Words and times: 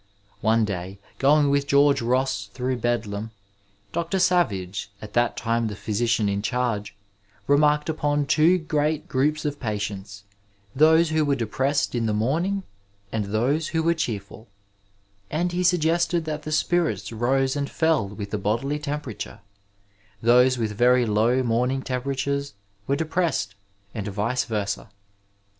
One 0.39 0.65
day, 0.65 0.97
going 1.19 1.51
with 1.51 1.67
George 1.67 2.01
Ross 2.01 2.49
426 2.53 2.55
Digitized 2.57 2.81
by 2.81 2.89
Google 2.89 3.21
THE 3.21 3.29
STUDENT 3.37 3.37
LIFE 3.37 3.37
through 3.37 3.85
Bedlam, 3.85 3.91
Dr. 3.91 4.19
Savage, 4.19 4.91
at 4.99 5.13
that 5.13 5.37
time 5.37 5.67
the 5.67 5.75
physician 5.75 6.27
in 6.27 6.41
charge, 6.41 6.95
remarked 7.45 7.87
upon 7.87 8.25
two 8.25 8.57
great 8.57 9.07
groups 9.07 9.45
of 9.45 9.59
patients— 9.59 10.23
those 10.75 11.09
who 11.09 11.23
were 11.23 11.35
depressed 11.35 11.93
in 11.93 12.07
the 12.07 12.15
morning 12.15 12.63
and 13.11 13.25
those 13.25 13.67
who 13.67 13.83
were 13.83 13.93
cheerfol, 13.93 14.47
and 15.29 15.51
he 15.51 15.61
suggested 15.61 16.25
that 16.25 16.41
the 16.41 16.51
spirits 16.51 17.11
rose 17.11 17.55
and 17.55 17.69
fell 17.69 18.09
with 18.09 18.31
the 18.31 18.39
bodily 18.39 18.79
temperature— 18.79 19.41
^those 20.23 20.57
with 20.57 20.71
very 20.71 21.05
low 21.05 21.43
morning 21.43 21.83
temperatures 21.83 22.55
were 22.87 22.95
depressed, 22.95 23.53
and 23.93 24.07
vice 24.07 24.45
vers&. 24.45 24.79